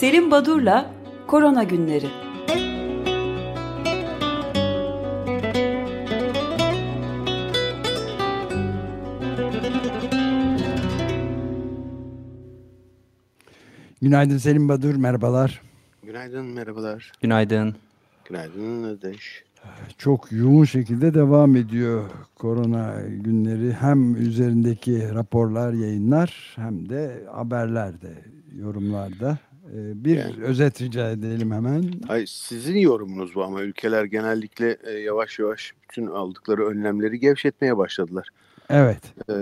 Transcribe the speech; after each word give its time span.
Selim 0.00 0.30
Badur'la 0.30 0.90
Korona 1.26 1.62
Günleri. 1.62 2.06
Günaydın 14.02 14.38
Selim 14.38 14.68
Badur, 14.68 14.94
merhabalar. 14.94 15.62
Günaydın, 16.02 16.44
merhabalar. 16.46 17.12
Günaydın. 17.22 17.74
Günaydın 18.24 18.84
Ödeş. 18.84 19.44
Çok 19.98 20.32
yoğun 20.32 20.64
şekilde 20.64 21.14
devam 21.14 21.56
ediyor 21.56 22.10
korona 22.34 22.94
günleri. 23.08 23.72
Hem 23.72 24.16
üzerindeki 24.16 25.14
raporlar, 25.14 25.72
yayınlar 25.72 26.54
hem 26.56 26.88
de 26.88 27.24
haberlerde, 27.32 28.12
yorumlarda. 28.58 29.38
Ee, 29.74 30.04
Bir 30.04 30.16
Yani- 30.18 30.42
özet 30.44 30.82
rica 30.82 31.10
edelim 31.10 31.50
hemen. 31.52 31.84
Ay, 32.08 32.24
sizin 32.28 32.76
yorumunuz 32.78 33.34
bu 33.34 33.44
ama 33.44 33.62
ülkeler 33.62 34.04
genellikle 34.04 34.76
e, 34.84 34.90
yavaş 34.92 35.38
yavaş 35.38 35.72
bütün 35.82 36.06
aldıkları 36.06 36.66
önlemleri 36.66 37.20
gevşetmeye 37.20 37.76
başladılar. 37.76 38.28
Evet, 38.70 38.98
Ee, 39.30 39.34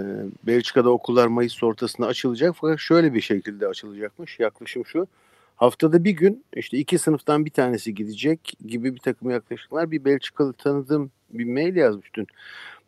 Belçika'da 0.47 0.91
okullar 0.91 1.27
Mayıs 1.27 1.63
ortasında 1.63 2.07
açılacak 2.07 2.55
fakat 2.61 2.79
şöyle 2.79 3.15
bir 3.15 3.21
şekilde 3.21 3.69
açılacakmış. 3.69 4.41
Yaklaşım 4.41 4.87
şu. 4.87 5.07
Haftada 5.57 6.05
bir 6.05 6.11
gün 6.11 6.45
işte 6.57 6.79
iki 6.79 6.99
sınıftan 6.99 7.45
bir 7.45 7.51
tanesi 7.51 7.95
gidecek 7.95 8.53
gibi 8.67 8.95
bir 8.95 9.01
takım 9.01 9.31
yaklaşımlar. 9.31 9.91
Bir 9.91 10.05
Belçikalı 10.05 10.53
tanıdığım 10.53 11.11
bir 11.31 11.45
mail 11.45 11.77
yazmış 11.77 12.15
dün. 12.15 12.27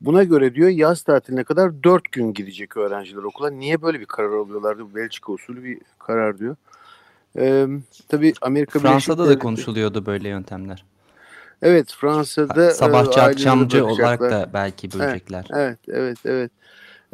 Buna 0.00 0.24
göre 0.24 0.54
diyor 0.54 0.68
yaz 0.68 1.02
tatiline 1.02 1.44
kadar 1.44 1.82
dört 1.84 2.12
gün 2.12 2.32
gidecek 2.32 2.76
öğrenciler 2.76 3.22
okula. 3.22 3.50
Niye 3.50 3.82
böyle 3.82 4.00
bir 4.00 4.06
karar 4.06 4.32
alıyorlardı? 4.32 4.84
Bu 4.90 4.94
Belçika 4.94 5.32
usulü 5.32 5.64
bir 5.64 5.78
karar 5.98 6.38
diyor. 6.38 6.56
Ee, 7.38 7.66
tabii 8.08 8.32
Amerika 8.40 8.78
Birleşik 8.78 8.88
Fransa'da 9.06 9.24
da 9.24 9.32
Devletleri- 9.32 9.38
konuşuluyordu 9.38 10.06
böyle 10.06 10.28
yöntemler. 10.28 10.84
Evet 11.62 11.92
Fransa'da 12.00 12.70
Sabahçı 12.70 13.20
e, 13.20 13.22
akşamcı 13.22 13.86
olarak 13.86 14.20
da 14.20 14.50
belki 14.54 14.92
bölecekler. 14.92 15.46
Evet, 15.54 15.78
evet, 15.88 16.18
evet. 16.24 16.50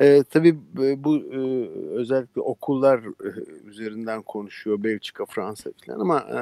Ee, 0.01 0.25
tabii 0.31 0.59
bu- 0.73 1.05
bu 1.05 1.17
e, 1.17 1.69
özellikle 1.95 2.41
okullar 2.41 2.99
e, 2.99 3.29
üzerinden 3.69 4.23
konuşuyor 4.23 4.83
Belçika, 4.83 5.27
Fransa 5.27 5.71
falan 5.87 6.01
ama 6.01 6.21
e, 6.21 6.41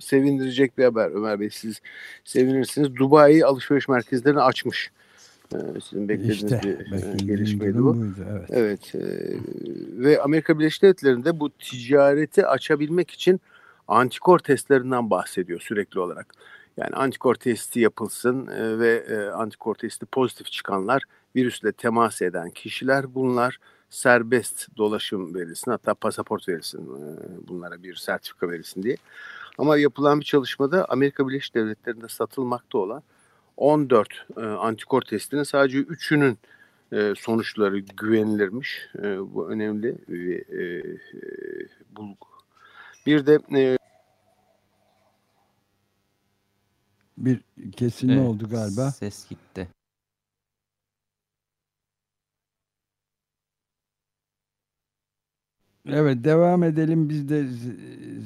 sevindirecek 0.00 0.78
bir 0.78 0.84
haber 0.84 1.10
Ömer 1.10 1.40
Bey. 1.40 1.50
Siz 1.50 1.80
sevinirsiniz. 2.24 2.96
Dubai 2.96 3.44
alışveriş 3.44 3.88
merkezlerini 3.88 4.40
açmış. 4.40 4.90
E, 5.54 5.80
sizin 5.80 6.08
beklediğiniz 6.08 6.42
işte 6.42 6.60
bir 6.92 7.22
e, 7.22 7.26
gelişmeydi 7.26 7.78
bu. 7.78 7.96
Evet. 8.30 8.50
Evet 8.50 8.94
e, 8.94 9.00
ve 10.04 10.22
Amerika 10.22 10.58
Birleşik 10.58 10.82
Devletleri'nde 10.82 11.40
bu 11.40 11.50
ticareti 11.50 12.46
açabilmek 12.46 13.10
için 13.10 13.40
antikor 13.88 14.38
testlerinden 14.38 15.10
bahsediyor 15.10 15.60
sürekli 15.60 16.00
olarak. 16.00 16.34
Yani 16.76 16.94
antikor 16.94 17.34
testi 17.34 17.80
yapılsın 17.80 18.46
e, 18.46 18.78
ve 18.78 19.04
antikor 19.32 19.74
testi 19.74 20.06
pozitif 20.06 20.46
çıkanlar 20.46 21.02
virüsle 21.36 21.72
temas 21.72 22.22
eden 22.22 22.50
kişiler 22.50 23.14
bunlar 23.14 23.58
serbest 23.90 24.76
dolaşım 24.76 25.34
verilsin 25.34 25.70
hatta 25.70 25.94
pasaport 25.94 26.48
verilsin 26.48 26.88
bunlara 27.48 27.82
bir 27.82 27.94
sertifika 27.94 28.50
verilsin 28.50 28.82
diye. 28.82 28.96
Ama 29.58 29.76
yapılan 29.76 30.20
bir 30.20 30.24
çalışmada 30.24 30.86
Amerika 30.88 31.28
Birleşik 31.28 31.54
Devletleri'nde 31.54 32.08
satılmakta 32.08 32.78
olan 32.78 33.02
14 33.58 34.26
e, 34.36 34.40
antikor 34.40 35.02
testinin 35.02 35.42
sadece 35.42 35.78
3'ünün 35.78 36.38
e, 36.92 37.14
sonuçları 37.18 37.78
güvenilirmiş. 37.78 38.88
E, 38.98 39.34
bu 39.34 39.50
önemli 39.50 39.98
bir 40.08 40.58
e, 40.58 40.78
e, 40.78 41.66
bulgu. 41.96 42.26
Bir 43.06 43.26
de 43.26 43.38
e, 43.56 43.78
Bir 47.18 47.40
kesilme 47.76 48.14
Evet, 48.14 48.28
oldu 48.28 48.48
galiba. 48.50 48.90
Ses 48.90 49.28
gitti. 49.28 49.68
Evet 55.92 56.24
devam 56.24 56.62
edelim. 56.62 57.08
Biz 57.08 57.28
de 57.28 57.46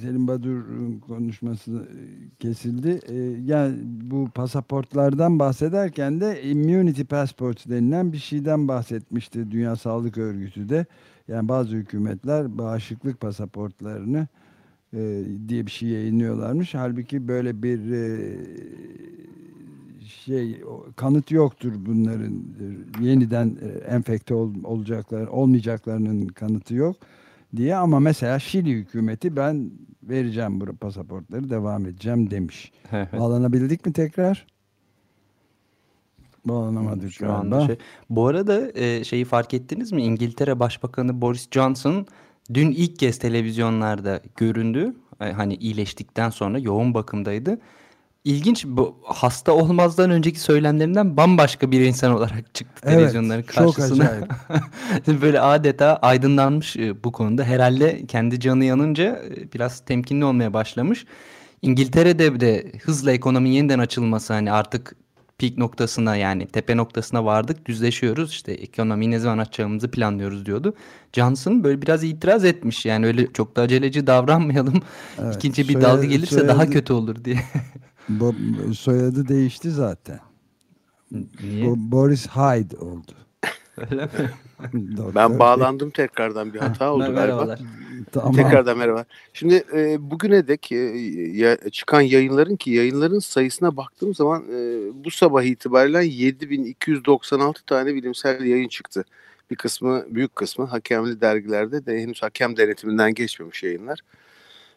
Selim 0.03 0.28
Badur'un 0.28 0.99
konuşması 0.99 1.71
e, 1.73 1.99
kesildi. 2.39 3.00
Ee, 3.09 3.15
Yani 3.47 3.77
bu 3.84 4.28
pasaportlardan 4.34 5.39
bahsederken 5.39 6.21
de 6.21 6.43
immunity 6.43 7.03
passports 7.03 7.67
denilen 7.69 8.12
bir 8.12 8.19
şeyden 8.19 8.69
bahsetmişti 8.69 9.50
Dünya 9.50 9.77
Sağlık 9.77 10.19
Örgütü 10.19 10.69
de. 10.69 10.87
Yani 11.28 11.49
bazı 11.49 11.77
hükümetler 11.77 12.59
bağışıklık 12.59 13.21
pasaportlarını 13.21 14.27
e, 14.97 15.23
diye 15.49 15.67
bir 15.67 15.71
şey 15.71 15.89
yayınlıyorlarmış. 15.89 16.75
Halbuki 16.75 17.29
böyle 17.29 17.62
bir 17.62 17.93
e, 17.93 18.37
şey 20.09 20.61
kanıt 20.97 21.31
yoktur 21.31 21.73
bunların 21.87 22.34
e, 22.34 23.05
yeniden 23.05 23.56
e, 23.62 23.69
enfekte 23.94 24.34
ol- 24.34 24.65
olacaklar 24.65 25.27
olmayacaklarının 25.27 26.27
kanıtı 26.29 26.75
yok 26.75 26.97
diye 27.57 27.77
ama 27.77 28.01
mesela 28.01 28.39
Şili 28.39 28.71
hükümeti 28.73 29.37
ben 29.37 29.71
vereceğim 30.03 30.61
bu 30.61 30.77
pasaportları 30.77 31.51
devam 31.51 31.87
edeceğim 31.87 32.31
demiş. 32.31 32.73
Evet. 32.93 33.13
Bağlanabildik 33.13 33.87
mi 33.87 33.93
tekrar? 33.93 34.47
Bağlanamadık 36.45 37.12
Şu 37.12 37.33
anda 37.33 37.57
galiba. 37.57 37.67
şey. 37.67 37.77
Bu 38.11 38.27
arada 38.27 38.71
e, 38.75 39.05
şeyi 39.05 39.25
fark 39.25 39.55
ettiniz 39.55 39.93
mi? 39.93 40.03
İngiltere 40.03 40.61
Başbakanı 40.61 41.21
Boris 41.21 41.49
Johnson 41.51 42.07
dün 42.55 42.71
ilk 42.71 42.99
kez 42.99 43.19
televizyonlarda 43.19 44.21
göründü. 44.37 44.95
E, 45.21 45.33
Hani 45.33 45.55
iyileştikten 45.55 46.31
sonra 46.31 46.59
yoğun 46.59 46.95
bakımdaydı. 46.95 47.59
İlginç 48.25 48.65
bu 48.66 48.97
hasta 49.05 49.53
olmazdan 49.53 50.10
önceki 50.10 50.41
söylemlerinden 50.41 51.16
bambaşka 51.16 51.71
bir 51.71 51.81
insan 51.81 52.12
olarak 52.16 52.55
çıktı 52.55 52.83
Evet, 52.84 52.97
televizyonların 52.99 53.43
çok 53.43 53.55
karşısına. 53.77 54.05
acayip. 54.05 54.27
Böyle 55.22 55.41
adeta 55.41 55.97
aydınlanmış 55.97 56.77
e, 56.77 57.05
bu 57.05 57.12
konuda. 57.12 57.44
Herhalde 57.44 58.06
kendi 58.06 58.41
canı 58.41 58.65
yanınca 58.65 59.22
e, 59.37 59.53
biraz 59.53 59.81
temkinli 59.84 60.25
olmaya 60.25 60.53
başlamış. 60.55 61.05
İngiltere'de 61.62 62.41
de 62.41 62.72
hızla 62.84 63.12
ekonominin 63.12 63.55
yeniden 63.55 63.78
açılması 63.78 64.32
hani 64.32 64.53
artık 64.53 64.97
peak 65.38 65.59
noktasına 65.59 66.16
yani 66.16 66.47
tepe 66.47 66.77
noktasına 66.77 67.25
vardık 67.25 67.66
düzleşiyoruz 67.66 68.31
işte 68.31 68.53
ekonomiyi 68.53 69.11
ne 69.11 69.19
zaman 69.19 69.38
açacağımızı 69.38 69.91
planlıyoruz 69.91 70.47
diyordu. 70.47 70.75
Johnson 71.12 71.65
böyle 71.65 71.82
biraz 71.82 72.05
itiraz 72.05 72.44
etmiş 72.44 72.87
yani 72.87 73.06
öyle 73.06 73.32
çok 73.32 73.56
da 73.56 73.62
aceleci 73.62 74.06
davranmayalım 74.06 74.82
Evet, 75.22 75.34
ikinci 75.37 75.69
bir 75.69 75.81
dalga 75.81 76.05
gelirse 76.05 76.49
daha 76.49 76.56
soyadı- 76.56 76.72
kötü 76.72 76.93
olur 76.93 77.25
diye. 77.25 77.37
Bo- 78.11 78.75
soyadı 78.75 79.29
değişti 79.29 79.71
zaten. 79.71 80.21
Niye? 81.13 81.65
Bo- 81.65 81.93
Boris 81.93 82.29
Hyde 82.29 82.77
oldu. 82.77 83.13
Öyle 83.77 84.05
mi? 84.05 84.11
Ben 85.15 85.39
bağlandım 85.39 85.91
tekrardan 85.91 86.55
bir 86.55 86.59
hata 86.59 86.93
oldu 86.93 87.01
galiba. 87.05 87.21
Merhabalar. 87.21 87.61
Tamam. 88.12 88.33
Tekrardan 88.33 88.79
merhaba. 88.79 89.05
Şimdi 89.33 89.65
e, 89.75 90.11
bugüne 90.11 90.49
dek 90.49 90.73
e, 90.73 90.77
ya, 91.33 91.57
çıkan 91.71 92.01
yayınların 92.01 92.57
ki 92.57 92.71
yayınların 92.71 93.19
sayısına 93.19 93.77
baktığım 93.77 94.15
zaman 94.15 94.43
e, 94.43 94.81
bu 95.05 95.11
sabah 95.11 95.43
itibariyle 95.43 96.05
7296 96.05 97.65
tane 97.65 97.95
bilimsel 97.95 98.45
yayın 98.45 98.69
çıktı. 98.69 99.05
Bir 99.51 99.57
kısmı, 99.57 100.05
büyük 100.09 100.37
kısmı 100.37 100.65
hakemli 100.65 101.21
dergilerde 101.21 101.87
de 101.87 102.01
henüz 102.01 102.23
hakem 102.23 102.57
denetiminden 102.57 103.15
geçmemiş 103.15 103.62
yayınlar. 103.62 104.01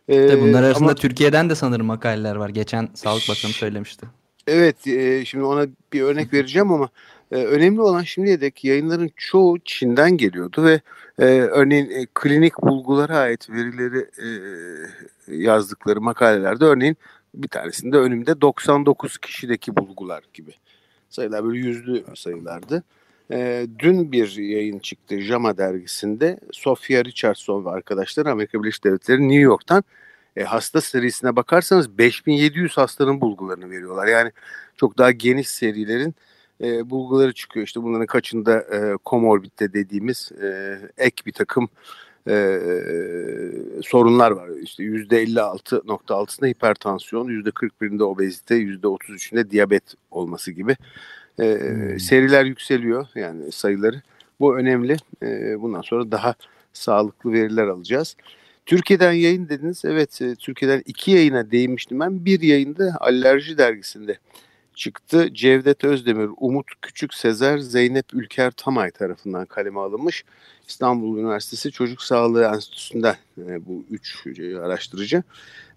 E, 0.08 0.28
Tabii 0.28 0.42
bunlar 0.42 0.64
arasında 0.64 0.86
ama- 0.86 0.96
Türkiye'den 0.96 1.50
de 1.50 1.56
sanırım 1.56 1.86
makaleler 1.86 2.36
var. 2.36 2.50
Geçen 2.50 2.90
Sağlık 2.94 3.30
Bakanı 3.30 3.52
söylemişti. 3.52 4.06
Evet, 4.48 4.88
e, 4.88 5.26
şimdi 5.26 5.44
ona 5.44 5.68
bir 5.94 6.02
örnek 6.02 6.34
vereceğim 6.34 6.72
ama 6.72 6.90
e, 7.32 7.36
önemli 7.36 7.82
olan 7.82 8.04
şimdiye 8.04 8.42
dek 8.42 8.64
yayınların 8.64 9.12
çoğu 9.16 9.60
Çin'den 9.60 10.18
geliyordu 10.18 10.64
ve 10.64 10.82
e, 11.20 11.26
örneğin 11.42 11.90
e, 11.90 12.06
klinik 12.14 12.62
bulgulara 12.62 13.18
ait 13.18 13.50
verileri 13.50 13.98
e, 13.98 14.28
yazdıkları 15.36 16.02
makalelerde 16.02 16.66
örneğin 16.66 16.98
bir 17.36 17.48
tanesinde 17.48 17.98
önümde 17.98 18.42
99 18.42 19.18
kişideki 19.18 19.76
bulgular 19.76 20.24
gibi 20.34 20.52
sayılar 21.10 21.44
böyle 21.46 21.58
yüzlü 21.60 22.04
sayılardı. 22.16 22.84
E, 23.32 23.68
dün 23.80 24.12
bir 24.12 24.38
yayın 24.38 24.80
çıktı 24.80 25.22
JAMA 25.22 25.58
dergisinde 25.58 26.40
Sofia 26.52 27.06
Richardson 27.06 27.66
ve 27.66 27.70
arkadaşları 27.70 28.32
Amerika 28.32 28.64
Birleşik 28.64 28.84
Devletleri 28.84 29.22
New 29.22 29.42
York'tan 29.42 29.84
e, 30.36 30.44
hasta 30.44 30.82
serisine 30.82 31.36
bakarsanız 31.36 31.98
5700 31.98 32.78
hastanın 32.78 33.22
bulgularını 33.22 33.70
veriyorlar. 33.70 34.08
Yani 34.08 34.32
çok 34.78 34.98
daha 34.98 35.12
geniş 35.12 35.50
serilerin 35.50 36.16
e, 36.64 36.90
bulguları 36.90 37.34
çıkıyor. 37.34 37.66
İşte 37.66 37.84
bunların 37.84 38.06
kaçında 38.06 38.60
e, 38.60 38.98
komorbidde 39.06 39.74
dediğimiz 39.74 40.32
e, 40.44 40.80
ek 40.98 41.24
bir 41.26 41.34
takım 41.34 41.70
e, 42.28 42.60
sorunlar 43.84 44.32
var. 44.32 44.50
İşte 44.64 44.84
%56.6'sında 44.84 46.48
hipertansiyon, 46.48 47.28
%41'inde 47.28 48.04
obezite, 48.04 48.56
%33'ünde 48.56 49.50
diyabet 49.50 49.84
olması 50.12 50.52
gibi. 50.52 50.78
E, 51.40 51.60
Hmm. 51.60 52.00
Seriler 52.00 52.46
yükseliyor 52.46 53.08
yani 53.16 53.52
sayıları. 53.52 54.02
Bu 54.40 54.58
önemli. 54.58 54.98
E, 55.24 55.62
bundan 55.62 55.82
sonra 55.82 56.12
daha 56.12 56.36
sağlıklı 56.74 57.32
veriler 57.34 57.68
alacağız. 57.68 58.16
Türkiye'den 58.66 59.14
yayın 59.14 59.50
dediniz. 59.50 59.86
Evet 59.86 60.22
e, 60.22 60.36
Türkiye'den 60.36 60.84
iki 60.86 61.12
yayına 61.12 61.52
değinmiştim 61.52 62.00
ben. 62.00 62.26
Bir 62.26 62.42
yayında 62.42 62.98
Alerji 63.00 63.58
dergisinde 63.58 64.18
çıktı. 64.76 65.34
Cevdet 65.34 65.84
Özdemir, 65.84 66.30
Umut 66.38 66.66
Küçük 66.82 67.14
Sezer, 67.14 67.58
Zeynep 67.58 68.06
Ülker 68.14 68.52
Tamay 68.52 68.92
tarafından 68.92 69.46
kaleme 69.46 69.80
alınmış. 69.80 70.24
İstanbul 70.68 71.18
Üniversitesi 71.18 71.72
Çocuk 71.72 72.02
Sağlığı 72.02 72.44
Enstitüsü'nden 72.44 73.16
e, 73.38 73.66
bu 73.66 73.86
üç 73.90 74.26
araştırıcı. 74.64 75.24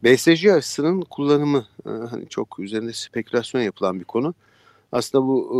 BSC 0.04 0.54
aşısının 0.54 1.00
kullanımı 1.00 1.66
e, 1.86 1.90
hani 1.90 2.28
çok 2.28 2.58
üzerinde 2.58 2.92
spekülasyon 2.92 3.62
yapılan 3.62 4.00
bir 4.00 4.04
konu. 4.04 4.34
Aslında 4.92 5.24
bu 5.26 5.52
e, 5.52 5.58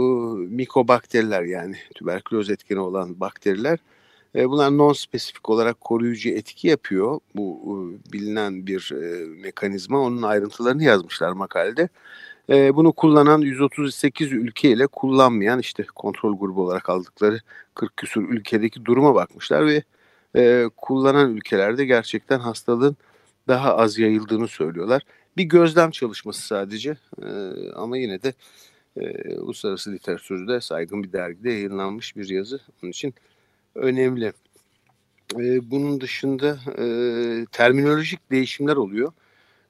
mikobakteriler 0.54 1.42
yani 1.42 1.76
tüberküloz 1.94 2.50
etkeni 2.50 2.80
olan 2.80 3.20
bakteriler 3.20 3.78
e, 4.34 4.48
bunlar 4.48 4.70
non-spesifik 4.70 5.50
olarak 5.50 5.80
koruyucu 5.80 6.28
etki 6.28 6.68
yapıyor. 6.68 7.20
Bu 7.34 7.60
e, 7.66 8.12
bilinen 8.12 8.66
bir 8.66 8.92
e, 8.92 9.26
mekanizma. 9.26 10.00
Onun 10.00 10.22
ayrıntılarını 10.22 10.82
yazmışlar 10.84 11.32
makalede. 11.32 11.88
E, 12.50 12.76
bunu 12.76 12.92
kullanan 12.92 13.40
138 13.40 14.32
ülke 14.32 14.70
ile 14.70 14.86
kullanmayan 14.86 15.58
işte 15.58 15.86
kontrol 15.94 16.38
grubu 16.38 16.62
olarak 16.62 16.88
aldıkları 16.88 17.40
40 17.74 17.96
küsur 17.96 18.28
ülkedeki 18.28 18.84
duruma 18.84 19.14
bakmışlar 19.14 19.66
ve 19.66 19.82
e, 20.36 20.70
kullanan 20.76 21.36
ülkelerde 21.36 21.84
gerçekten 21.84 22.38
hastalığın 22.38 22.96
daha 23.48 23.76
az 23.76 23.98
yayıldığını 23.98 24.48
söylüyorlar. 24.48 25.02
Bir 25.36 25.44
gözlem 25.44 25.90
çalışması 25.90 26.46
sadece 26.46 26.96
e, 27.22 27.28
ama 27.76 27.98
yine 27.98 28.22
de 28.22 28.32
e, 28.96 29.34
uluslararası 29.34 29.92
literatürde 29.92 30.60
saygın 30.60 31.02
bir 31.02 31.12
dergide 31.12 31.50
yayınlanmış 31.50 32.16
bir 32.16 32.28
yazı. 32.28 32.60
Onun 32.82 32.90
için 32.90 33.14
önemli. 33.74 34.32
E, 35.36 35.70
bunun 35.70 36.00
dışında 36.00 36.58
e, 36.78 36.84
terminolojik 37.52 38.30
değişimler 38.30 38.76
oluyor. 38.76 39.12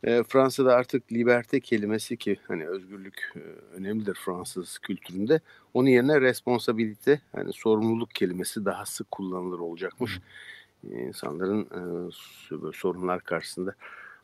E, 0.04 0.22
Fransa'da 0.22 0.74
artık 0.74 1.12
liberté 1.12 1.60
kelimesi 1.60 2.16
ki 2.16 2.36
hani 2.48 2.68
özgürlük 2.68 3.32
e, 3.36 3.40
önemlidir 3.76 4.14
Fransız 4.14 4.78
kültüründe. 4.78 5.40
Onun 5.74 5.88
yerine 5.88 6.20
responsabilite 6.20 7.20
hani 7.32 7.52
sorumluluk 7.52 8.10
kelimesi 8.10 8.64
daha 8.64 8.86
sık 8.86 9.10
kullanılır 9.10 9.58
olacakmış. 9.58 10.20
E, 10.90 10.94
insanların 10.94 11.62
e, 11.62 12.72
sorunlar 12.72 13.20
karşısında 13.20 13.74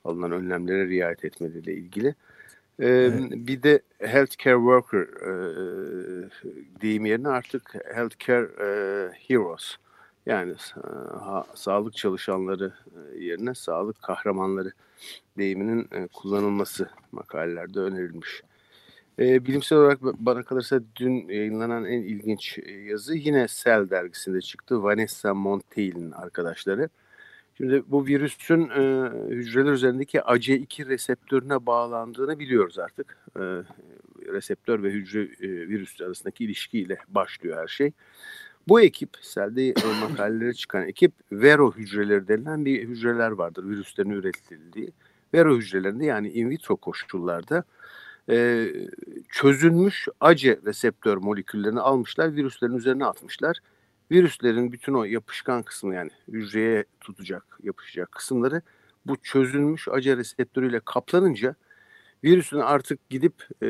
alınan 0.04 0.32
önlemlere 0.32 0.88
riayet 0.88 1.24
etmeleriyle 1.24 1.74
ilgili. 1.74 2.14
Ee. 2.80 3.10
Bir 3.30 3.62
de 3.62 3.82
healthcare 3.98 4.56
worker 4.56 5.00
e, 5.00 5.30
deyim 6.80 7.06
yerine 7.06 7.28
artık 7.28 7.74
healthcare 7.94 8.48
e, 8.60 8.68
heroes 9.28 9.76
yani 10.26 10.54
ha, 11.20 11.46
sağlık 11.54 11.96
çalışanları 11.96 12.72
yerine 13.18 13.54
sağlık 13.54 14.02
kahramanları 14.02 14.72
deyiminin 15.38 15.88
e, 15.92 16.06
kullanılması 16.06 16.88
makalelerde 17.12 17.80
önerilmiş. 17.80 18.42
E, 19.18 19.44
bilimsel 19.46 19.78
olarak 19.78 20.02
bana 20.02 20.42
kalırsa 20.42 20.80
dün 20.96 21.28
yayınlanan 21.28 21.84
en 21.84 22.02
ilginç 22.02 22.58
yazı 22.88 23.14
yine 23.16 23.46
Cell 23.50 23.90
dergisinde 23.90 24.40
çıktı. 24.40 24.82
Vanessa 24.82 25.34
Monteil'in 25.34 26.10
arkadaşları. 26.10 26.88
Şimdi 27.56 27.82
bu 27.86 28.06
virüsün 28.06 28.68
e, 28.68 29.10
hücreler 29.30 29.72
üzerindeki 29.72 30.18
AC2 30.18 30.86
reseptörüne 30.86 31.66
bağlandığını 31.66 32.38
biliyoruz 32.38 32.78
artık. 32.78 33.18
E, 33.36 33.42
reseptör 34.32 34.82
ve 34.82 34.90
hücre 34.90 35.22
e, 35.22 35.68
virüs 35.68 36.00
arasındaki 36.00 36.44
ilişkiyle 36.44 36.98
başlıyor 37.08 37.62
her 37.62 37.68
şey. 37.68 37.92
Bu 38.68 38.80
ekip, 38.80 39.10
selde 39.20 39.68
e, 39.68 39.74
makaleleri 40.00 40.54
çıkan 40.54 40.88
ekip 40.88 41.12
Vero 41.32 41.72
hücreleri 41.72 42.28
denilen 42.28 42.64
bir 42.64 42.88
hücreler 42.88 43.30
vardır 43.30 43.68
virüslerin 43.68 44.10
üretildiği. 44.10 44.92
Vero 45.34 45.56
hücrelerinde 45.56 46.04
yani 46.04 46.30
in 46.30 46.50
vitro 46.50 46.76
koşullarda 46.76 47.64
e, 48.30 48.66
çözülmüş 49.28 50.08
ACE 50.20 50.58
reseptör 50.66 51.16
moleküllerini 51.16 51.80
almışlar, 51.80 52.36
virüslerin 52.36 52.76
üzerine 52.76 53.04
atmışlar 53.04 53.60
virüslerin 54.14 54.72
bütün 54.72 54.94
o 54.94 55.04
yapışkan 55.04 55.62
kısmı 55.62 55.94
yani 55.94 56.10
hücreye 56.28 56.84
tutacak, 57.00 57.58
yapışacak 57.62 58.12
kısımları 58.12 58.62
bu 59.06 59.16
çözülmüş 59.16 59.88
acı 59.88 60.16
reseptörüyle 60.16 60.80
kaplanınca 60.80 61.54
virüsün 62.24 62.58
artık 62.58 63.10
gidip 63.10 63.34
e, 63.62 63.68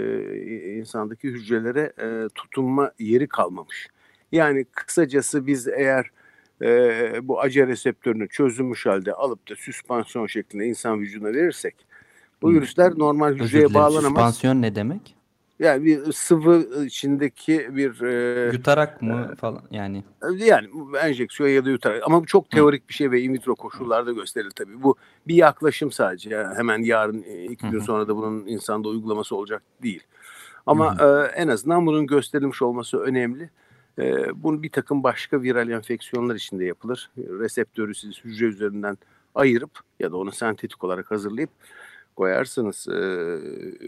insandaki 0.79 1.29
hücrelere 1.29 1.93
e, 2.03 2.29
tutunma 2.35 2.93
yeri 2.99 3.29
kalmamış. 3.29 3.89
Yani 4.33 4.65
kısacası 4.65 5.47
biz 5.47 5.69
eğer 5.69 6.11
e, 6.63 7.29
bu 7.29 7.41
acı 7.41 7.67
reseptörünü 7.67 8.29
çözülmüş 8.29 8.87
halde 8.87 9.13
alıp 9.13 9.51
da 9.51 9.57
süspansiyon 9.57 10.27
şeklinde 10.27 10.67
insan 10.67 11.01
vücuduna 11.01 11.33
verirsek 11.33 11.87
bu 12.43 12.53
virüsler 12.53 12.93
normal 12.99 13.35
hücreye 13.35 13.75
bağlanamaz. 13.75 14.05
Süspansiyon 14.05 14.63
ne 14.63 14.75
demek? 14.75 15.17
Yani 15.59 15.85
bir 15.85 16.13
sıvı 16.13 16.85
içindeki 16.85 17.77
bir 17.77 18.03
e, 18.03 18.53
yutarak 18.53 19.03
mı 19.03 19.31
e, 19.33 19.37
falan 19.37 19.63
yani. 19.71 20.05
Yani 20.37 20.69
enjeksiyon 21.03 21.51
ya 21.51 21.65
da 21.65 21.71
yutarak 21.71 22.03
ama 22.07 22.23
bu 22.23 22.27
çok 22.27 22.51
teorik 22.51 22.85
Hı. 22.85 22.89
bir 22.89 22.95
şey 22.95 23.11
ve 23.11 23.21
in 23.21 23.35
vitro 23.35 23.55
koşullarda 23.55 24.13
gösterilir 24.13 24.51
tabii. 24.51 24.83
Bu 24.83 24.97
bir 25.29 25.35
yaklaşım 25.35 25.93
sadece. 25.93 26.31
Yani 26.31 26.55
hemen 26.55 26.83
yarın 26.83 27.23
e, 27.23 27.45
iki 27.45 27.71
gün 27.71 27.81
sonra 27.81 28.09
da 28.09 28.17
bunun 28.17 28.47
insanda 28.47 28.89
uygulaması 28.89 29.37
olacak 29.37 29.63
değil. 29.83 30.03
Ama 30.67 30.97
e, 31.01 31.07
en 31.41 31.49
azından 31.49 31.87
bunun 31.87 32.07
gösterilmiş 32.07 32.63
olması 32.63 32.99
önemli. 32.99 33.51
E, 33.99 34.27
bunu 34.43 34.63
bir 34.63 34.71
takım 34.71 35.03
başka 35.03 35.43
viral 35.43 35.71
enfeksiyonlar 35.71 36.35
içinde 36.35 36.65
yapılır. 36.65 37.11
Reseptörü 37.19 37.95
siz 37.95 38.25
hücre 38.25 38.47
üzerinden 38.47 38.99
ayırıp 39.35 39.81
ya 40.01 40.13
da 40.13 40.17
onu 40.17 40.33
sentetik 40.33 40.85
olarak 40.85 41.11
hazırlayıp 41.11 41.51
koyarsınız 42.17 42.89
e, 42.89 42.99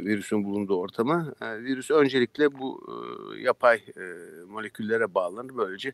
virüsün 0.04 0.44
bulunduğu 0.44 0.80
ortama. 0.80 1.32
E, 1.42 1.62
virüs 1.62 1.90
öncelikle 1.90 2.58
bu 2.58 2.86
e, 2.88 3.40
yapay 3.40 3.76
e, 3.76 4.04
moleküllere 4.48 5.14
bağlanır. 5.14 5.56
Böylece 5.56 5.92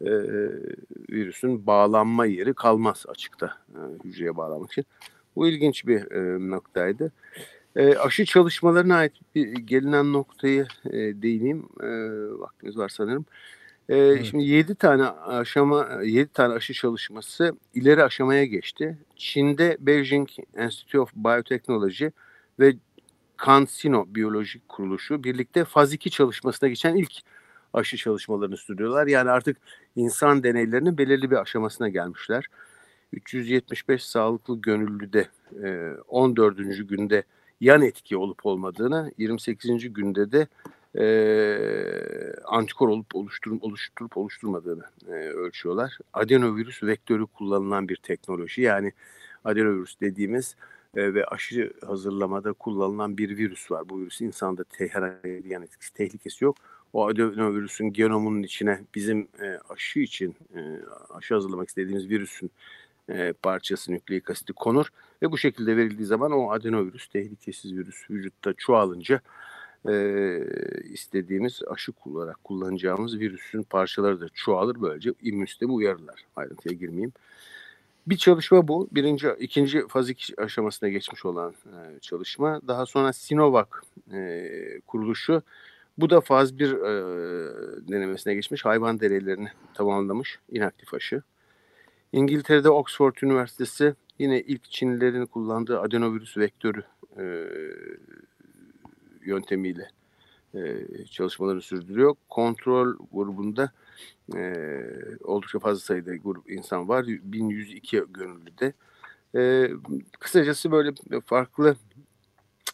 e, 0.00 0.10
virüsün 1.10 1.66
bağlanma 1.66 2.26
yeri 2.26 2.54
kalmaz 2.54 3.04
açıkta 3.08 3.56
e, 3.74 4.04
hücreye 4.04 4.36
bağlamak 4.36 4.72
için. 4.72 4.84
Bu 5.36 5.48
ilginç 5.48 5.86
bir 5.86 6.12
e, 6.12 6.50
noktaydı. 6.50 7.12
E, 7.76 7.96
aşı 7.96 8.24
çalışmalarına 8.24 8.96
ait 8.96 9.12
bir 9.34 9.52
gelinen 9.52 10.12
noktayı 10.12 10.66
e, 10.86 10.92
değineyim. 10.92 11.68
E, 11.80 11.88
vaktimiz 12.40 12.76
var 12.76 12.88
sanırım. 12.88 13.24
Ee, 13.90 13.96
evet. 13.96 14.24
Şimdi 14.24 14.44
7 14.44 14.74
tane 14.74 15.04
aşama 15.06 15.88
7 16.02 16.32
tane 16.32 16.54
aşı 16.54 16.72
çalışması 16.72 17.52
ileri 17.74 18.04
aşamaya 18.04 18.44
geçti. 18.44 18.98
Çin'de 19.16 19.76
Beijing 19.80 20.28
Institute 20.58 21.00
of 21.00 21.12
Biotechnology 21.14 22.06
ve 22.60 22.74
CanSino 23.46 24.06
Biyolojik 24.08 24.68
Kuruluşu 24.68 25.24
birlikte 25.24 25.64
faz 25.64 25.92
2 25.92 26.10
çalışmasına 26.10 26.68
geçen 26.68 26.96
ilk 26.96 27.12
aşı 27.72 27.96
çalışmalarını 27.96 28.56
sürdürüyorlar. 28.56 29.06
Yani 29.06 29.30
artık 29.30 29.56
insan 29.96 30.42
deneylerinin 30.42 30.98
belirli 30.98 31.30
bir 31.30 31.36
aşamasına 31.36 31.88
gelmişler. 31.88 32.44
375 33.12 34.04
sağlıklı 34.04 34.60
gönüllüde 34.60 35.28
14. 36.08 36.88
günde 36.88 37.22
yan 37.60 37.82
etki 37.82 38.16
olup 38.16 38.46
olmadığını, 38.46 39.12
28. 39.18 39.92
günde 39.92 40.32
de 40.32 40.46
e, 40.98 41.04
antikor 42.44 42.88
olup 42.88 43.16
oluşturup, 43.16 43.64
oluşturup 43.64 44.16
oluşturmadığını 44.16 44.84
e, 45.08 45.12
ölçüyorlar. 45.12 45.98
Adenovirüs 46.12 46.82
vektörü 46.82 47.26
kullanılan 47.26 47.88
bir 47.88 47.96
teknoloji 47.96 48.62
yani 48.62 48.92
adenovirüs 49.44 50.00
dediğimiz 50.00 50.56
e, 50.96 51.14
ve 51.14 51.24
aşı 51.24 51.72
hazırlamada 51.86 52.52
kullanılan 52.52 53.18
bir 53.18 53.38
virüs 53.38 53.70
var. 53.70 53.88
Bu 53.88 54.00
virüs 54.00 54.20
insanda 54.20 54.64
te 54.64 54.88
herhangi 54.88 55.44
bir 55.44 55.50
yan 55.50 55.62
etkisi, 55.62 55.94
tehlikesi 55.94 56.44
yok. 56.44 56.56
O 56.92 57.06
adenovirüsün 57.06 57.92
genomunun 57.92 58.42
içine 58.42 58.80
bizim 58.94 59.28
e, 59.42 59.58
aşı 59.68 60.00
için 60.00 60.36
e, 60.54 60.60
aşı 61.10 61.34
hazırlamak 61.34 61.68
istediğimiz 61.68 62.08
virüsün 62.10 62.50
e, 63.08 63.32
parçası 63.32 63.92
nükleik 63.92 64.30
asiti 64.30 64.52
konur 64.52 64.86
ve 65.22 65.32
bu 65.32 65.38
şekilde 65.38 65.76
verildiği 65.76 66.06
zaman 66.06 66.32
o 66.32 66.50
adenovirüs 66.50 67.08
tehlikesiz 67.08 67.72
virüs 67.74 68.10
vücutta 68.10 68.52
çoğalınca 68.52 69.20
e, 69.88 70.38
istediğimiz 70.84 71.60
aşı 71.70 71.92
olarak 72.06 72.44
kullanacağımız 72.44 73.18
virüsün 73.18 73.62
parçaları 73.62 74.20
da 74.20 74.28
çoğalır. 74.34 74.82
Böylece 74.82 75.12
immün 75.22 75.46
sistemi 75.46 75.72
uyarırlar. 75.72 76.24
Ayrıntıya 76.36 76.74
girmeyeyim. 76.74 77.12
Bir 78.06 78.16
çalışma 78.16 78.68
bu. 78.68 78.88
Birinci, 78.92 79.28
ikinci 79.38 79.88
faz 79.88 80.10
iki 80.10 80.40
aşamasına 80.40 80.88
geçmiş 80.88 81.24
olan 81.24 81.54
e, 81.66 82.00
çalışma. 82.00 82.60
Daha 82.68 82.86
sonra 82.86 83.12
Sinovac 83.12 83.68
e, 84.12 84.80
kuruluşu 84.86 85.42
bu 85.98 86.10
da 86.10 86.20
faz 86.20 86.58
bir 86.58 86.72
e, 86.72 86.92
denemesine 87.88 88.34
geçmiş. 88.34 88.64
Hayvan 88.64 89.00
deneylerini 89.00 89.48
tamamlamış. 89.74 90.38
inaktif 90.48 90.94
aşı. 90.94 91.22
İngiltere'de 92.12 92.70
Oxford 92.70 93.14
Üniversitesi 93.22 93.94
yine 94.18 94.40
ilk 94.40 94.70
Çinlilerin 94.70 95.26
kullandığı 95.26 95.80
adenovirüs 95.80 96.36
vektörü 96.36 96.82
e, 97.18 97.24
yöntemiyle 99.30 99.90
e, 100.54 100.86
çalışmalarını 101.10 101.62
sürdürüyor. 101.62 102.14
Kontrol 102.28 102.94
grubunda 103.12 103.72
e, 104.36 104.64
oldukça 105.24 105.58
fazla 105.58 105.80
sayıda 105.80 106.16
grup 106.16 106.50
insan 106.50 106.88
var. 106.88 107.06
1102 107.06 108.04
gönüllü 108.08 108.58
de 108.58 108.72
E, 109.34 109.70
kısacası 110.20 110.72
böyle 110.72 110.92
farklı 111.26 111.76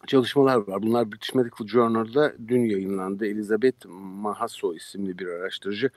çalışmalar 0.06 0.56
var. 0.56 0.82
Bunlar 0.82 1.12
British 1.12 1.34
Medical 1.34 1.68
Journal'da 1.68 2.34
dün 2.48 2.60
yayınlandı. 2.60 3.26
Elizabeth 3.26 3.86
Mahasso 3.98 4.74
isimli 4.74 5.18
bir 5.18 5.26
araştırıcı 5.26 5.90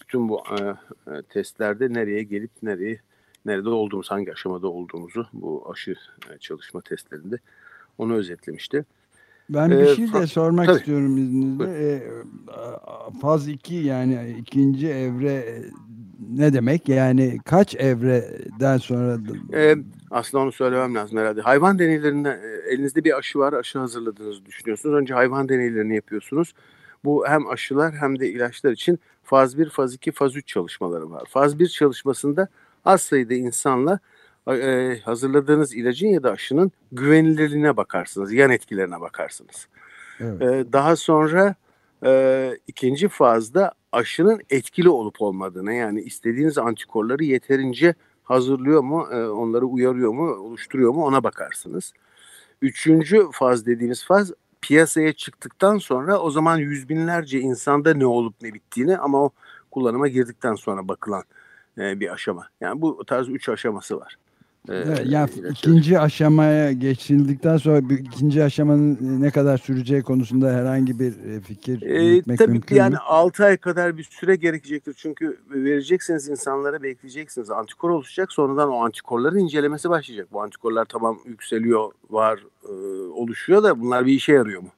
bütün 0.00 0.28
bu 0.28 0.42
e, 0.50 0.64
e, 1.12 1.22
testlerde 1.22 1.92
nereye 1.92 2.22
gelip 2.22 2.50
nereye 2.62 3.00
nerede 3.44 3.68
olduğumuz, 3.68 4.10
hangi 4.10 4.32
aşamada 4.32 4.68
olduğumuzu 4.68 5.26
bu 5.32 5.70
aşı 5.72 5.94
e, 6.30 6.38
çalışma 6.38 6.80
testlerinde 6.80 7.38
onu 7.98 8.14
özetlemişti. 8.14 8.84
Ben 9.54 9.70
bir 9.70 9.76
ee, 9.76 9.96
şey 9.96 10.12
de 10.12 10.26
sormak 10.26 10.66
tabii. 10.66 10.78
istiyorum 10.78 11.16
izninizle. 11.16 11.94
E, 11.94 12.02
faz 13.20 13.48
2 13.48 13.74
yani 13.74 14.36
ikinci 14.38 14.88
evre 14.88 15.32
e, 15.32 15.62
ne 16.30 16.52
demek? 16.52 16.88
Yani 16.88 17.38
kaç 17.44 17.74
evreden 17.74 18.78
sonra? 18.78 19.18
E, 19.54 19.76
aslında 20.10 20.44
onu 20.44 20.52
söylemem 20.52 20.94
lazım 20.94 21.18
herhalde. 21.18 21.40
Hayvan 21.40 21.78
deneylerinde 21.78 22.40
elinizde 22.70 23.04
bir 23.04 23.18
aşı 23.18 23.38
var. 23.38 23.52
Aşı 23.52 23.78
hazırladığınızı 23.78 24.46
düşünüyorsunuz. 24.46 24.94
Önce 24.94 25.14
hayvan 25.14 25.48
deneylerini 25.48 25.94
yapıyorsunuz. 25.94 26.54
Bu 27.04 27.26
hem 27.28 27.48
aşılar 27.48 27.94
hem 27.94 28.20
de 28.20 28.28
ilaçlar 28.28 28.72
için 28.72 28.98
faz 29.22 29.58
1, 29.58 29.68
faz 29.68 29.94
2, 29.94 30.12
faz 30.12 30.36
3 30.36 30.46
çalışmaları 30.46 31.10
var. 31.10 31.24
Faz 31.28 31.58
1 31.58 31.68
çalışmasında 31.68 32.48
az 32.84 33.02
sayıda 33.02 33.34
insanla 33.34 33.98
e, 34.48 34.98
hazırladığınız 35.04 35.74
ilacın 35.74 36.08
ya 36.08 36.22
da 36.22 36.30
aşının 36.30 36.72
güvenilirliğine 36.92 37.76
bakarsınız, 37.76 38.32
yan 38.32 38.50
etkilerine 38.50 39.00
bakarsınız. 39.00 39.68
Evet. 40.20 40.42
E, 40.42 40.72
daha 40.72 40.96
sonra 40.96 41.54
e, 42.04 42.52
ikinci 42.66 43.08
fazda 43.08 43.72
aşının 43.92 44.40
etkili 44.50 44.88
olup 44.88 45.22
olmadığını 45.22 45.72
yani 45.72 46.00
istediğiniz 46.00 46.58
antikorları 46.58 47.24
yeterince 47.24 47.94
hazırlıyor 48.22 48.82
mu, 48.82 49.08
e, 49.12 49.28
onları 49.28 49.66
uyarıyor 49.66 50.12
mu, 50.12 50.34
oluşturuyor 50.34 50.94
mu 50.94 51.04
ona 51.04 51.24
bakarsınız. 51.24 51.92
Üçüncü 52.62 53.28
faz 53.32 53.66
dediğimiz 53.66 54.04
faz 54.04 54.32
piyasaya 54.60 55.12
çıktıktan 55.12 55.78
sonra 55.78 56.18
o 56.18 56.30
zaman 56.30 56.58
yüz 56.58 56.88
binlerce 56.88 57.40
insanda 57.40 57.94
ne 57.94 58.06
olup 58.06 58.34
ne 58.42 58.54
bittiğini 58.54 58.98
ama 58.98 59.24
o 59.24 59.30
kullanıma 59.70 60.08
girdikten 60.08 60.54
sonra 60.54 60.88
bakılan 60.88 61.24
e, 61.78 62.00
bir 62.00 62.12
aşama. 62.12 62.48
Yani 62.60 62.82
bu 62.82 63.04
tarz 63.04 63.28
üç 63.28 63.48
aşaması 63.48 64.00
var. 64.00 64.16
Ee, 64.68 64.74
evet, 64.74 65.02
yani 65.06 65.30
ikinci 65.50 65.98
aşamaya 65.98 66.72
geçildikten 66.72 67.56
sonra 67.56 67.78
ikinci 67.78 68.44
aşamanın 68.44 69.22
ne 69.22 69.30
kadar 69.30 69.58
süreceği 69.58 70.02
konusunda 70.02 70.52
herhangi 70.52 70.98
bir 70.98 71.24
e, 71.24 71.40
fikir 71.40 71.82
ee, 71.82 72.36
tabii 72.36 72.50
mümkün 72.52 72.76
yani 72.76 72.92
mi? 72.92 72.98
6 72.98 73.44
ay 73.44 73.56
kadar 73.56 73.96
bir 73.96 74.04
süre 74.04 74.36
gerekecektir. 74.36 74.94
Çünkü 74.96 75.40
vereceksiniz 75.50 76.28
insanlara 76.28 76.82
bekleyeceksiniz. 76.82 77.50
Antikor 77.50 77.90
oluşacak. 77.90 78.32
Sonradan 78.32 78.70
o 78.70 78.84
antikorların 78.84 79.38
incelemesi 79.38 79.90
başlayacak. 79.90 80.28
Bu 80.32 80.42
antikorlar 80.42 80.84
tamam 80.84 81.18
yükseliyor, 81.26 81.92
var, 82.10 82.38
e, 82.64 82.72
oluşuyor 83.12 83.62
da 83.62 83.80
bunlar 83.80 84.06
bir 84.06 84.12
işe 84.12 84.32
yarıyor 84.32 84.62
mu? 84.62 84.68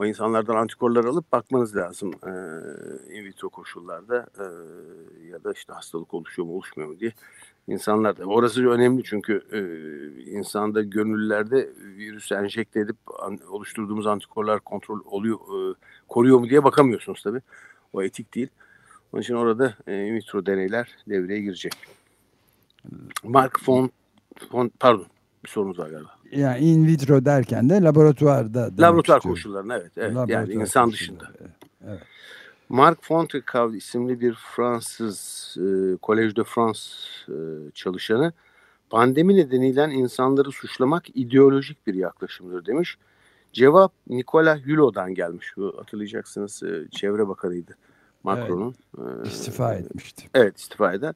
O 0.00 0.06
insanlardan 0.06 0.56
antikorlar 0.56 1.04
alıp 1.04 1.32
bakmanız 1.32 1.76
lazım 1.76 2.10
e, 2.26 2.30
in 3.18 3.24
vitro 3.24 3.48
koşullarda 3.50 4.26
e, 4.38 4.44
ya 5.30 5.44
da 5.44 5.52
işte 5.52 5.72
hastalık 5.72 6.14
oluşuyor 6.14 6.48
mu 6.48 6.54
oluşmuyor 6.54 6.88
mu 6.90 7.00
diye 7.00 7.12
insanlar 7.68 8.18
da. 8.18 8.24
Orası 8.24 8.68
önemli 8.68 9.02
çünkü 9.04 9.42
e, 9.52 9.60
insanda 10.30 10.82
gönüllülerde 10.82 11.70
virüs 11.78 12.32
enjekte 12.32 12.80
edip 12.80 12.96
an, 13.22 13.38
oluşturduğumuz 13.50 14.06
antikorlar 14.06 14.60
kontrol 14.60 15.00
oluyor 15.04 15.38
e, 15.38 15.74
koruyor 16.08 16.38
mu 16.38 16.48
diye 16.48 16.64
bakamıyorsunuz 16.64 17.22
tabi. 17.22 17.40
O 17.92 18.02
etik 18.02 18.34
değil. 18.34 18.48
Onun 19.12 19.22
için 19.22 19.34
orada 19.34 19.74
e, 19.86 20.06
in 20.06 20.14
vitro 20.14 20.46
deneyler 20.46 20.96
devreye 21.08 21.40
girecek. 21.40 21.72
Mark 23.24 23.68
von, 23.68 23.90
von 24.52 24.70
pardon 24.80 25.06
bir 25.44 25.48
sorunuz 25.48 25.78
var 25.78 25.90
galiba. 25.90 26.19
Yani 26.32 26.58
in 26.58 26.86
vitro 26.86 27.24
derken 27.24 27.70
de 27.70 27.82
laboratuvarda. 27.82 28.70
Laboratuvar 28.78 29.20
koşullarına 29.20 29.76
evet. 29.76 29.92
evet. 29.96 30.14
Laboratuvar 30.14 30.40
yani 30.40 30.52
insan 30.52 30.92
dışında. 30.92 31.24
Evet. 31.88 32.00
Mark 32.68 33.04
Fontecave 33.04 33.76
isimli 33.76 34.20
bir 34.20 34.34
Fransız 34.56 35.56
e, 35.56 35.96
Collège 36.02 36.36
de 36.36 36.44
France 36.44 36.80
e, 37.28 37.34
çalışanı 37.74 38.32
pandemi 38.90 39.36
nedeniyle 39.36 39.84
insanları 39.92 40.52
suçlamak 40.52 41.04
ideolojik 41.14 41.86
bir 41.86 41.94
yaklaşımdır 41.94 42.66
demiş. 42.66 42.98
Cevap 43.52 43.92
Nikola 44.08 44.58
Hulot'dan 44.66 45.14
gelmiş. 45.14 45.56
Bu 45.56 45.74
hatırlayacaksınız 45.78 46.62
e, 46.62 46.88
çevre 46.90 47.28
bakanıydı 47.28 47.76
Macron'un. 48.22 48.74
Evet, 48.98 49.26
istifa 49.26 49.74
etmişti. 49.74 50.28
Evet 50.34 50.58
istifa 50.58 50.92
eder. 50.92 51.14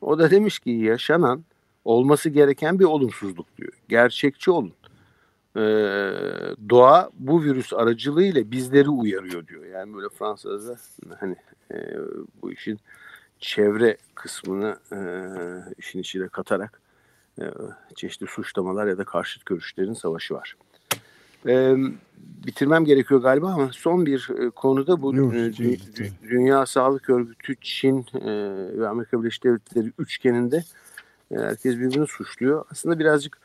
O 0.00 0.18
da 0.18 0.30
demiş 0.30 0.58
ki 0.58 0.70
yaşanan 0.70 1.44
olması 1.84 2.30
gereken 2.30 2.78
bir 2.78 2.84
olumsuzluk 2.84 3.56
diyor. 3.56 3.72
Gerçekçi 3.88 4.50
olun. 4.50 4.72
Ee, 5.56 5.60
doğa 6.68 7.10
bu 7.18 7.42
virüs 7.42 7.72
aracılığıyla 7.72 8.50
bizleri 8.50 8.88
uyarıyor 8.88 9.46
diyor. 9.46 9.64
Yani 9.64 9.94
böyle 9.94 10.08
Fransa'da 10.08 10.76
hani 11.20 11.36
e, 11.74 11.76
bu 12.42 12.52
işin 12.52 12.80
çevre 13.38 13.96
kısmını 14.14 14.78
e, 14.92 14.98
işin 15.78 15.98
içine 15.98 16.28
katarak 16.28 16.80
e, 17.40 17.44
çeşitli 17.94 18.26
suçlamalar 18.26 18.86
ya 18.86 18.98
da 18.98 19.04
karşıt 19.04 19.46
görüşlerin 19.46 19.94
savaşı 19.94 20.34
var. 20.34 20.56
E, 21.46 21.74
bitirmem 22.46 22.84
gerekiyor 22.84 23.22
galiba 23.22 23.48
ama 23.48 23.70
son 23.72 24.06
bir 24.06 24.28
e, 24.38 24.50
konuda 24.50 25.02
bu 25.02 25.16
Yok, 25.16 25.34
e, 25.34 25.52
Dünya 26.30 26.66
Sağlık 26.66 27.10
Örgütü, 27.10 27.54
Çin 27.60 28.06
e, 28.14 28.30
ve 28.78 28.88
Amerika 28.88 29.22
Birleşik 29.22 29.44
Devletleri 29.44 29.92
üçgeninde 29.98 30.64
e, 31.30 31.34
herkes 31.34 31.76
birbirini 31.76 32.06
suçluyor. 32.06 32.64
Aslında 32.70 32.98
birazcık 32.98 33.38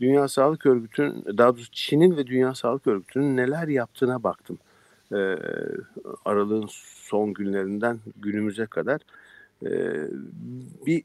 Dünya 0.00 0.28
Sağlık 0.28 0.66
Örgütü'nün, 0.66 1.24
daha 1.38 1.56
doğrusu 1.56 1.72
Çin'in 1.72 2.16
ve 2.16 2.26
Dünya 2.26 2.54
Sağlık 2.54 2.86
Örgütü'nün 2.86 3.36
neler 3.36 3.68
yaptığına 3.68 4.22
baktım. 4.22 4.58
Ee, 5.12 5.36
aralığın 6.24 6.66
son 6.94 7.34
günlerinden 7.34 7.98
günümüze 8.16 8.66
kadar. 8.66 9.00
Ee, 9.66 9.68
bir 10.86 11.02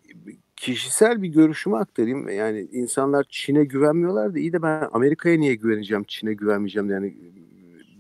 kişisel 0.56 1.22
bir 1.22 1.28
görüşümü 1.28 1.76
aktarayım. 1.76 2.30
Yani 2.30 2.68
insanlar 2.72 3.26
Çin'e 3.30 3.64
güvenmiyorlar 3.64 4.34
da 4.34 4.40
iyi 4.40 4.54
de 4.54 4.62
ben 4.62 4.90
Amerika'ya 4.94 5.38
niye 5.38 5.56
güveneceğim, 5.56 6.04
Çin'e 6.04 6.34
güvenmeyeceğim. 6.34 6.90
Yani 6.90 7.18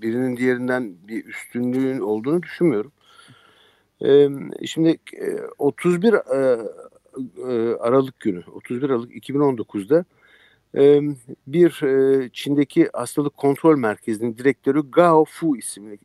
birinin 0.01 0.37
diğerinden 0.37 0.93
bir 1.07 1.25
üstünlüğün 1.25 1.99
olduğunu 1.99 2.43
düşünmüyorum. 2.43 2.91
Ee, 4.05 4.29
şimdi 4.65 4.97
31 5.57 6.13
e, 6.13 6.17
e, 6.17 6.57
Aralık 7.79 8.19
günü, 8.19 8.43
31 8.51 8.89
Aralık 8.89 9.11
2019'da 9.11 10.05
bir 11.47 11.69
Çin'deki 12.29 12.89
hastalık 12.93 13.37
kontrol 13.37 13.77
merkezinin 13.77 14.37
direktörü 14.37 14.91
Gao 14.91 15.25
Fu 15.25 15.57
isimli 15.57 15.97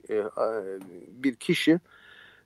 bir 1.23 1.35
kişi 1.35 1.81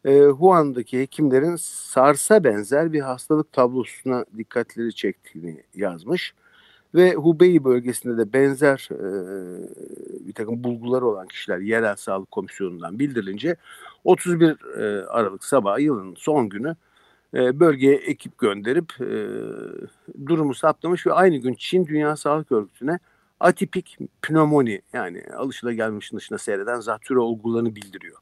Wuhan'daki 0.04 1.00
hekimlerin 1.00 1.56
SARS'a 1.60 2.44
benzer 2.44 2.92
bir 2.92 3.00
hastalık 3.00 3.52
tablosuna 3.52 4.24
dikkatleri 4.38 4.94
çektiğini 4.94 5.62
yazmış. 5.74 6.34
Ve 6.94 7.14
Hubei 7.14 7.64
bölgesinde 7.64 8.18
de 8.18 8.32
benzer 8.32 8.88
bir 10.26 10.32
takım 10.32 10.64
bulguları 10.64 11.06
olan 11.06 11.26
kişiler 11.26 11.58
yerel 11.58 11.96
sağlık 11.96 12.30
komisyonundan 12.30 12.98
bildirilince 12.98 13.56
31 14.04 14.56
Aralık 15.08 15.44
sabahı 15.44 15.80
yılın 15.80 16.14
son 16.18 16.48
günü 16.48 16.68
e, 16.68 16.74
bölgeye 17.32 17.96
ekip 17.96 18.38
gönderip 18.38 18.92
e, 19.00 19.18
durumu 20.26 20.54
saptamış 20.54 21.06
ve 21.06 21.12
aynı 21.12 21.36
gün 21.36 21.54
Çin 21.54 21.86
Dünya 21.86 22.16
Sağlık 22.16 22.52
Örgütü'ne 22.52 22.98
atipik 23.40 23.98
pnömoni 24.22 24.82
yani 24.92 25.22
alışılagelmişin 25.36 26.16
dışında 26.16 26.38
seyreden 26.38 26.80
zatürre 26.80 27.18
olgularını 27.18 27.76
bildiriyor. 27.76 28.16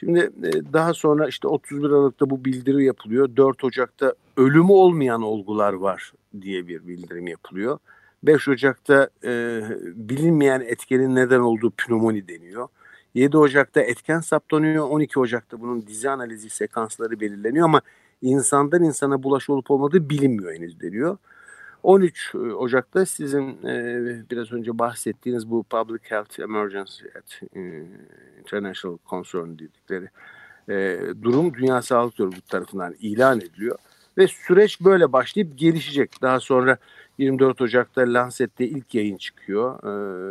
Şimdi 0.00 0.18
e, 0.18 0.72
daha 0.72 0.94
sonra 0.94 1.28
işte 1.28 1.48
31 1.48 1.84
Aralık'ta 1.84 2.30
bu 2.30 2.44
bildiri 2.44 2.84
yapılıyor. 2.84 3.36
4 3.36 3.64
Ocak'ta 3.64 4.14
ölümü 4.36 4.72
olmayan 4.72 5.22
olgular 5.22 5.72
var 5.72 6.12
diye 6.40 6.68
bir 6.68 6.86
bildirim 6.86 7.26
yapılıyor. 7.26 7.78
5 8.22 8.48
Ocak'ta 8.48 9.08
e, 9.24 9.62
bilinmeyen 9.94 10.60
etkenin 10.60 11.14
neden 11.14 11.40
olduğu 11.40 11.70
pnömoni 11.70 12.28
deniyor. 12.28 12.68
7 13.14 13.36
Ocak'ta 13.36 13.80
etken 13.80 14.20
saptanıyor. 14.20 14.88
12 14.88 15.20
Ocak'ta 15.20 15.60
bunun 15.60 15.86
dizi 15.86 16.10
analizi 16.10 16.50
sekansları 16.50 17.20
belirleniyor 17.20 17.64
ama 17.64 17.80
insandan 18.24 18.82
insana 18.82 19.22
bulaşı 19.22 19.52
olup 19.52 19.70
olmadığı 19.70 20.10
bilinmiyor 20.10 20.54
henüz 20.54 20.80
deniyor. 20.80 21.16
13 21.82 22.34
e, 22.34 22.38
Ocak'ta 22.38 23.06
sizin 23.06 23.66
e, 23.66 24.24
biraz 24.30 24.52
önce 24.52 24.78
bahsettiğiniz 24.78 25.50
bu 25.50 25.62
Public 25.62 26.00
Health 26.02 26.40
Emergency 26.40 27.04
at 27.18 27.56
e, 27.56 27.82
International 28.40 28.98
Concern 29.10 29.48
dedikleri 29.58 30.08
durum 31.22 31.54
Dünya 31.54 31.82
Sağlık 31.82 32.20
Örgütü 32.20 32.48
tarafından 32.48 32.94
ilan 33.00 33.40
ediliyor. 33.40 33.78
Ve 34.18 34.28
süreç 34.28 34.80
böyle 34.80 35.12
başlayıp 35.12 35.58
gelişecek. 35.58 36.22
Daha 36.22 36.40
sonra 36.40 36.78
24 37.18 37.60
Ocak'ta 37.60 38.02
Lancet'te 38.02 38.66
ilk 38.66 38.94
yayın 38.94 39.16
çıkıyor. 39.16 39.78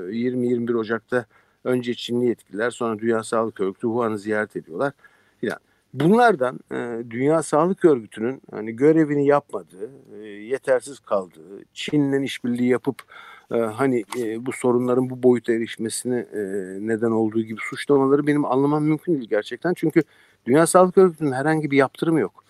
E, 0.10 0.12
20-21 0.12 0.76
Ocak'ta 0.76 1.26
önce 1.64 1.94
Çinli 1.94 2.26
yetkililer 2.26 2.72
sonra 2.72 3.00
Dünya 3.00 3.24
Sağlık 3.24 3.60
Örgütü 3.60 3.88
Wuhan'ı 3.88 4.20
ziyaret 4.20 4.56
ediyorlar 4.56 4.94
filan. 5.42 5.60
Bunlardan 5.94 6.60
e, 6.72 7.04
Dünya 7.10 7.44
Sağlık 7.44 7.86
Örgütü'nün 7.86 8.42
hani 8.52 8.76
görevini 8.76 9.28
yapmadığı, 9.28 9.92
e, 10.14 10.28
yetersiz 10.28 11.00
kaldığı, 11.00 11.64
Çin'le 11.74 12.24
işbirliği 12.24 12.70
yapıp 12.70 13.04
e, 13.52 13.58
hani 13.58 14.04
e, 14.20 14.46
bu 14.46 14.52
sorunların 14.52 15.10
bu 15.10 15.24
boyuta 15.24 15.54
erişmesine 15.54 16.20
e, 16.34 16.40
neden 16.88 17.12
olduğu 17.12 17.42
gibi 17.42 17.60
suçlamaları 17.70 18.28
benim 18.28 18.46
anlamam 18.46 18.84
mümkün 18.84 19.14
değil 19.14 19.30
gerçekten. 19.30 19.74
Çünkü 19.74 20.04
Dünya 20.46 20.68
Sağlık 20.68 20.98
Örgütü'nün 20.98 21.32
herhangi 21.32 21.72
bir 21.72 21.78
yaptırımı 21.78 22.20
yok. 22.20 22.44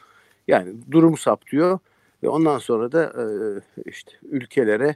Yani 0.47 0.75
durum 0.91 1.17
saptıyor 1.17 1.79
ve 2.23 2.29
ondan 2.29 2.57
sonra 2.57 2.91
da 2.91 3.03
e, 3.03 3.25
işte 3.85 4.11
ülkelere 4.31 4.95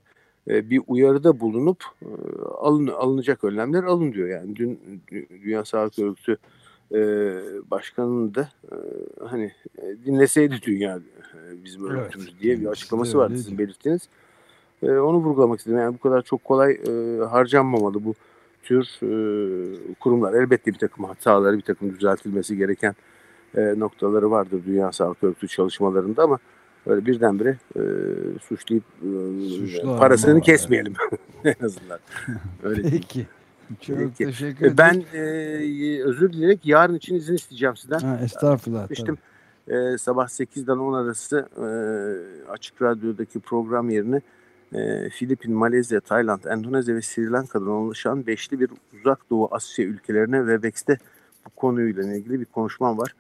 e, 0.50 0.70
bir 0.70 0.82
uyarıda 0.88 1.40
bulunup 1.40 1.84
e, 2.02 2.10
alın, 2.42 2.88
alınacak 2.88 3.44
önlemler 3.44 3.84
alın 3.84 4.14
diyor. 4.14 4.28
Yani 4.28 4.56
dün 4.56 4.80
Dünya 5.44 5.66
Sağlık 5.66 6.00
Örgütü 6.00 6.38
e, 6.94 7.00
başkanının 7.72 8.36
da 8.36 8.50
e, 8.72 8.76
hani 9.26 9.52
e, 9.78 10.06
dinleseydi 10.06 10.62
dünya 10.62 10.96
e, 10.96 11.64
bizim 11.64 11.90
örgütümüz 11.90 12.28
evet. 12.32 12.42
diye 12.42 12.62
bir 12.62 12.66
açıklaması 12.66 13.18
vardı 13.18 13.38
sizin 13.38 13.58
belirttiğiniz. 13.58 14.10
E, 14.84 14.92
onu 14.92 15.18
vurgulamak 15.18 15.60
istedim. 15.60 15.78
Yani 15.78 15.94
bu 15.94 16.00
kadar 16.00 16.22
çok 16.22 16.44
kolay 16.44 16.72
e, 16.72 17.24
harcanmamalı 17.26 18.06
bu 18.06 18.14
tür 18.64 18.86
e, 19.04 19.96
kurumlar. 20.00 20.34
Elbette 20.34 20.74
bir 20.74 20.78
takım 20.80 21.06
hataları, 21.06 21.58
bir 21.58 21.62
takım 21.62 21.94
düzeltilmesi 21.94 22.58
gereken 22.58 22.96
e, 23.58 23.80
noktaları 23.80 24.32
vardır 24.32 24.62
Dünya 24.66 24.92
Sağlık 24.92 25.24
Örgütü 25.24 25.48
çalışmalarında 25.48 26.24
ama 26.24 26.40
öyle 26.86 27.06
birdenbire 27.06 27.58
e, 27.76 27.82
suçlayıp 28.42 28.84
e, 29.84 29.98
parasını 29.98 30.42
kesmeyelim 30.42 30.94
en 31.46 31.66
azından. 31.66 32.00
Öyle 32.64 32.82
Peki. 32.90 33.28
Çok 33.82 33.98
Peki. 33.98 34.26
teşekkür 34.26 34.66
ederim. 34.66 34.78
Ben 34.78 35.04
e, 35.14 36.04
özür 36.04 36.34
dileyerek 36.34 36.66
yarın 36.66 36.96
için 36.96 37.16
izin 37.16 37.36
isteyeceğim 37.36 37.78
sizden. 37.78 38.00
Ha, 38.00 38.20
estağfurullah. 38.24 38.90
Demiştim. 38.90 39.18
E, 39.68 39.98
sabah 39.98 40.28
8'den 40.28 40.78
10 40.78 40.94
arası 40.94 41.50
e, 41.58 41.68
Açık 42.52 42.82
Radyo'daki 42.82 43.40
program 43.40 43.90
yerine 43.90 44.22
e, 44.74 45.10
Filipin, 45.10 45.54
Malezya, 45.54 46.00
Tayland, 46.00 46.44
Endonezya 46.44 46.96
ve 46.96 47.02
Sri 47.02 47.32
Lanka'dan 47.32 47.68
oluşan 47.68 48.28
beşli 48.28 48.60
bir 48.60 48.70
uzak 49.00 49.30
doğu 49.30 49.48
Asya 49.52 49.86
ülkelerine 49.86 50.38
Webex'te 50.38 50.98
bu 51.46 51.50
konuyla 51.50 52.16
ilgili 52.16 52.40
bir 52.40 52.46
konuşmam 52.46 52.98
var. 52.98 53.16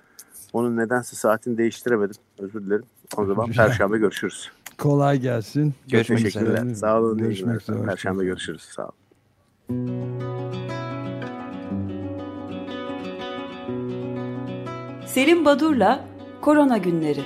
Onun 0.53 0.77
nedense 0.77 1.15
saatini 1.15 1.57
değiştiremedim. 1.57 2.15
Özür 2.39 2.65
dilerim. 2.65 2.85
O 3.17 3.25
zaman 3.25 3.51
Perşembe 3.51 3.97
görüşürüz. 3.97 4.51
Kolay 4.77 5.19
gelsin. 5.19 5.73
Görüşmek 5.87 6.25
üzere. 6.25 6.75
Sağ 6.75 6.99
olun. 6.99 7.17
Görüşmek 7.17 7.61
üzere. 7.61 7.85
Perşembe 7.85 8.25
görüşürüz. 8.25 8.61
Sağ 8.61 8.83
olun. 8.83 9.06
Selim 15.07 15.45
Badur'la 15.45 16.05
Korona 16.41 16.77
Günleri 16.77 17.21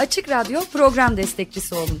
Açık 0.00 0.28
Radyo 0.28 0.60
program 0.72 1.16
destekçisi 1.16 1.74
olun. 1.74 2.00